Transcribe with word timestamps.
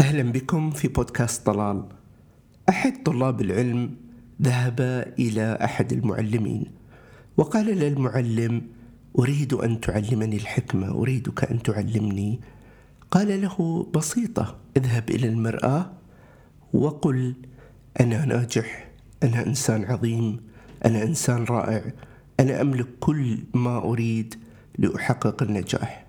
أهلا 0.00 0.32
بكم 0.32 0.70
في 0.70 0.88
بودكاست 0.88 1.46
طلال. 1.46 1.88
أحد 2.68 3.02
طلاب 3.02 3.40
العلم 3.40 3.96
ذهب 4.42 4.80
إلى 5.18 5.58
أحد 5.64 5.92
المعلمين 5.92 6.64
وقال 7.36 7.66
للمعلم 7.66 8.62
أريد 9.18 9.54
أن 9.54 9.80
تعلمني 9.80 10.36
الحكمة 10.36 10.90
أريدك 10.90 11.44
أن 11.50 11.62
تعلمني. 11.62 12.40
قال 13.10 13.42
له 13.42 13.86
بسيطة 13.94 14.58
اذهب 14.76 15.10
إلى 15.10 15.28
المرآة 15.28 15.92
وقل 16.72 17.34
أنا 18.00 18.24
ناجح 18.24 18.88
أنا 19.22 19.46
إنسان 19.46 19.84
عظيم 19.84 20.40
أنا 20.84 21.02
إنسان 21.02 21.44
رائع 21.44 21.82
أنا 22.40 22.60
أملك 22.60 22.86
كل 23.00 23.38
ما 23.54 23.78
أريد 23.78 24.47
لأحقق 24.78 25.42
النجاح. 25.42 26.06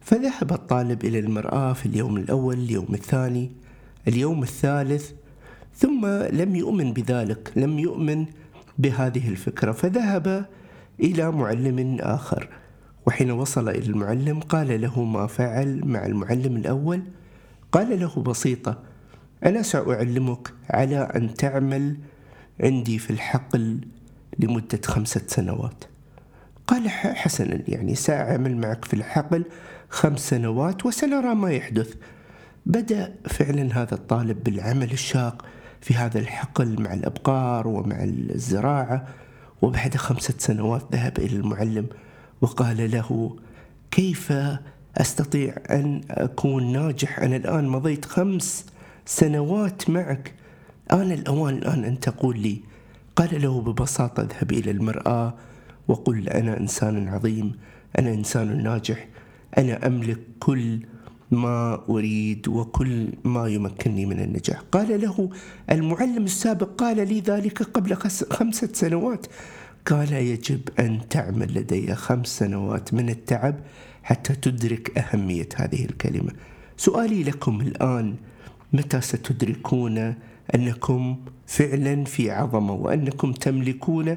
فذهب 0.00 0.52
الطالب 0.52 1.04
إلى 1.04 1.18
المرآة 1.18 1.72
في 1.72 1.86
اليوم 1.86 2.16
الأول 2.16 2.54
اليوم 2.54 2.94
الثاني 2.94 3.50
اليوم 4.08 4.42
الثالث 4.42 5.12
ثم 5.74 6.06
لم 6.06 6.56
يؤمن 6.56 6.92
بذلك 6.92 7.52
لم 7.56 7.78
يؤمن 7.78 8.26
بهذه 8.78 9.28
الفكرة 9.28 9.72
فذهب 9.72 10.46
إلى 11.00 11.30
معلم 11.30 11.96
آخر. 12.00 12.48
وحين 13.06 13.30
وصل 13.30 13.68
إلى 13.68 13.86
المعلم 13.86 14.40
قال 14.40 14.80
له 14.80 15.04
ما 15.04 15.26
فعل 15.26 15.80
مع 15.84 16.06
المعلم 16.06 16.56
الأول؟ 16.56 17.02
قال 17.72 18.00
له 18.00 18.22
بسيطة 18.22 18.78
أنا 19.46 19.62
سأعلمك 19.62 20.52
على 20.70 20.98
أن 20.98 21.34
تعمل 21.34 21.96
عندي 22.60 22.98
في 22.98 23.10
الحقل 23.10 23.80
لمدة 24.38 24.80
خمسة 24.84 25.20
سنوات. 25.26 25.84
قال 26.66 26.90
حسنا 26.90 27.62
يعني 27.68 27.94
سأعمل 27.94 28.56
معك 28.56 28.84
في 28.84 28.94
الحقل 28.94 29.44
خمس 29.88 30.28
سنوات 30.28 30.86
وسنرى 30.86 31.34
ما 31.34 31.52
يحدث. 31.52 31.94
بدأ 32.66 33.14
فعلا 33.26 33.82
هذا 33.82 33.94
الطالب 33.94 34.44
بالعمل 34.44 34.92
الشاق 34.92 35.44
في 35.80 35.94
هذا 35.94 36.18
الحقل 36.18 36.82
مع 36.82 36.94
الأبقار 36.94 37.68
ومع 37.68 38.04
الزراعة 38.04 39.06
وبعد 39.62 39.96
خمسة 39.96 40.34
سنوات 40.38 40.82
ذهب 40.92 41.18
إلى 41.18 41.36
المعلم 41.36 41.86
وقال 42.40 42.90
له 42.90 43.36
كيف 43.90 44.32
أستطيع 44.96 45.54
أن 45.70 46.00
أكون 46.10 46.72
ناجح؟ 46.72 47.18
أنا 47.20 47.36
الآن 47.36 47.68
مضيت 47.68 48.04
خمس 48.04 48.66
سنوات 49.06 49.90
معك. 49.90 50.34
آن 50.92 51.12
الأوان 51.12 51.54
الآن 51.54 51.84
أن 51.84 52.00
تقول 52.00 52.38
لي. 52.38 52.60
قال 53.16 53.42
له 53.42 53.60
ببساطة 53.60 54.22
اذهب 54.22 54.52
إلى 54.52 54.70
المرآة 54.70 55.34
وقل 55.88 56.28
أنا 56.28 56.60
إنسان 56.60 57.08
عظيم 57.08 57.52
أنا 57.98 58.14
إنسان 58.14 58.62
ناجح 58.62 59.08
أنا 59.58 59.86
أملك 59.86 60.18
كل 60.40 60.80
ما 61.30 61.84
أريد 61.88 62.48
وكل 62.48 63.08
ما 63.24 63.48
يمكنني 63.48 64.06
من 64.06 64.20
النجاح. 64.20 64.60
قال 64.72 65.00
له 65.00 65.30
المعلم 65.70 66.24
السابق 66.24 66.68
قال 66.78 67.08
لي 67.08 67.20
ذلك 67.20 67.62
قبل 67.62 67.96
خمسة 68.30 68.68
سنوات. 68.72 69.26
قال 69.86 70.12
يجب 70.12 70.60
أن 70.78 71.08
تعمل 71.08 71.54
لدي 71.54 71.94
خمس 71.94 72.38
سنوات 72.38 72.94
من 72.94 73.08
التعب 73.08 73.60
حتى 74.02 74.34
تدرك 74.34 74.98
أهمية 74.98 75.48
هذه 75.56 75.84
الكلمة. 75.84 76.32
سؤالي 76.76 77.22
لكم 77.22 77.60
الآن 77.60 78.14
متى 78.72 79.00
ستدركون 79.00 80.14
أنكم 80.54 81.16
فعلا 81.46 82.04
في 82.04 82.30
عظمة 82.30 82.72
وأنكم 82.72 83.32
تملكون 83.32 84.16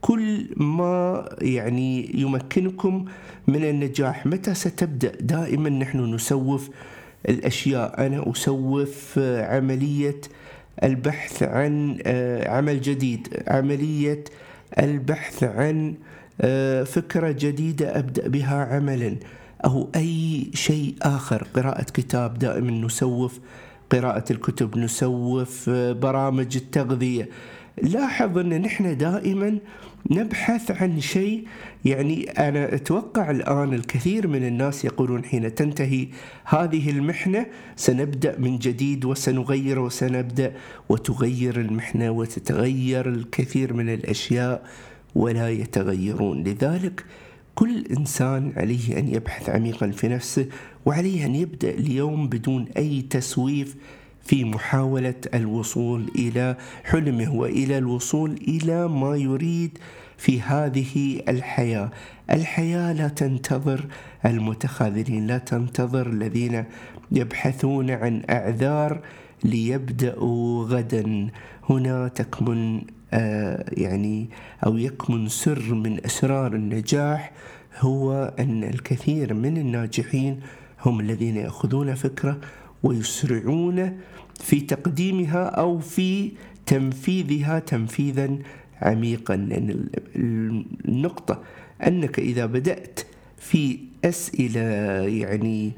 كل 0.00 0.46
ما 0.56 1.28
يعني 1.40 2.10
يمكنكم 2.14 3.04
من 3.46 3.64
النجاح 3.64 4.26
متى 4.26 4.54
ستبدأ؟ 4.54 5.12
دائما 5.20 5.70
نحن 5.70 6.14
نسوف 6.14 6.70
الأشياء. 7.28 8.06
أنا 8.06 8.30
أسوف 8.30 9.18
عملية 9.38 10.20
البحث 10.84 11.42
عن 11.42 11.98
آه، 12.06 12.48
عمل 12.48 12.80
جديد. 12.80 13.28
عملية 13.48 14.24
البحث 14.78 15.44
عن 15.44 15.94
آه، 16.40 16.82
فكرة 16.82 17.30
جديدة 17.30 17.98
أبدأ 17.98 18.28
بها 18.28 18.64
عملا. 18.64 19.16
أو 19.64 19.90
أي 19.96 20.50
شيء 20.54 20.94
آخر. 21.02 21.46
قراءة 21.54 21.82
كتاب 21.82 22.38
دائما 22.38 22.70
نسوف 22.70 23.40
قراءة 23.90 24.24
الكتب 24.32 24.78
نسوف 24.78 25.68
آه، 25.68 25.92
برامج 25.92 26.56
التغذية. 26.56 27.28
لاحظ 27.82 28.38
أن 28.38 28.62
نحن 28.62 28.96
دائما 28.96 29.58
نبحث 30.10 30.82
عن 30.82 31.00
شيء. 31.00 31.44
يعني 31.84 32.30
أنا 32.30 32.74
أتوقع 32.74 33.30
الآن 33.30 33.74
الكثير 33.74 34.28
من 34.28 34.46
الناس 34.46 34.84
يقولون 34.84 35.24
حين 35.24 35.54
تنتهي 35.54 36.08
هذه 36.44 36.90
المحنة 36.90 37.46
سنبدأ 37.76 38.38
من 38.38 38.58
جديد 38.58 39.04
وسنغير 39.04 39.78
وسنبدأ 39.78 40.52
وتغير 40.88 41.60
المحنة 41.60 42.10
وتتغير 42.10 43.08
الكثير 43.08 43.72
من 43.72 43.88
الأشياء 43.94 44.66
ولا 45.14 45.50
يتغيرون. 45.50 46.44
لذلك 46.44 47.04
كل 47.54 47.84
إنسان 47.98 48.52
عليه 48.56 48.98
أن 48.98 49.08
يبحث 49.08 49.50
عميقا 49.50 49.90
في 49.90 50.08
نفسه 50.08 50.46
وعليه 50.86 51.26
أن 51.26 51.34
يبدأ 51.34 51.70
اليوم 51.70 52.28
بدون 52.28 52.66
أي 52.76 53.02
تسويف 53.02 53.76
في 54.30 54.44
محاولة 54.44 55.14
الوصول 55.34 56.10
إلى 56.14 56.56
حلمه 56.84 57.34
وإلى 57.34 57.78
الوصول 57.78 58.30
إلى 58.48 58.88
ما 58.88 59.16
يريد 59.16 59.78
في 60.16 60.40
هذه 60.40 61.22
الحياة. 61.28 61.90
الحياة 62.30 62.92
لا 62.92 63.08
تنتظر 63.08 63.86
المتخاذلين 64.26 65.26
لا 65.26 65.38
تنتظر 65.38 66.06
الذين 66.06 66.64
يبحثون 67.12 67.90
عن 67.90 68.22
أعذار 68.30 69.00
ليبدأوا 69.44 70.64
غدا. 70.64 71.28
هنا 71.70 72.08
تكمن 72.08 72.82
آه 73.12 73.64
يعني 73.72 74.30
أو 74.66 74.76
يكمن 74.76 75.28
سر 75.28 75.74
من 75.74 76.04
أسرار 76.04 76.54
النجاح 76.54 77.32
هو 77.78 78.34
أن 78.38 78.64
الكثير 78.64 79.34
من 79.34 79.56
الناجحين 79.56 80.40
هم 80.86 81.00
الذين 81.00 81.36
يأخذون 81.36 81.94
فكرة 81.94 82.40
ويسرعون 82.82 83.98
في 84.40 84.60
تقديمها 84.60 85.44
أو 85.44 85.78
في 85.78 86.32
تنفيذها 86.66 87.58
تنفيذا 87.58 88.38
عميقا. 88.82 89.36
لأن 89.36 89.88
النقطة 90.88 91.42
أنك 91.86 92.18
إذا 92.18 92.46
بدأت 92.46 93.00
في 93.38 93.78
أسئلة 94.04 94.60
يعني 95.06 95.72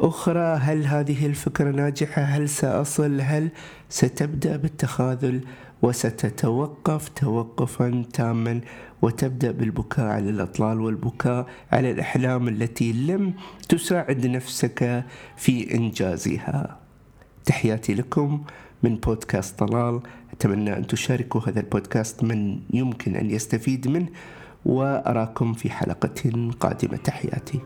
أخرى 0.00 0.56
هل 0.56 0.86
هذه 0.86 1.26
الفكرة 1.26 1.70
ناجحة 1.70 2.22
هل 2.22 2.48
سأصل 2.48 3.20
هل 3.20 3.50
ستبدأ 3.88 4.56
بالتخاذل 4.56 5.40
وستتوقف 5.82 7.08
توقفا 7.08 8.04
تاما 8.12 8.60
وتبدأ 9.02 9.50
بالبكاء 9.50 10.06
على 10.06 10.30
الأطلال 10.30 10.80
والبكاء 10.80 11.46
على 11.72 11.90
الأحلام 11.90 12.48
التي 12.48 12.92
لم 12.92 13.34
تساعد 13.68 14.26
نفسك 14.26 15.04
في 15.36 15.74
إنجازها. 15.74 16.78
تحياتي 17.44 17.94
لكم 17.94 18.44
من 18.82 18.96
بودكاست 18.96 19.58
طلال 19.58 20.00
أتمنى 20.32 20.76
أن 20.76 20.86
تشاركوا 20.86 21.40
هذا 21.46 21.60
البودكاست 21.60 22.24
من 22.24 22.60
يمكن 22.70 23.16
أن 23.16 23.30
يستفيد 23.30 23.88
منه 23.88 24.08
وأراكم 24.64 25.52
في 25.52 25.70
حلقة 25.70 26.50
قادمة 26.60 26.96
تحياتي. 26.96 27.60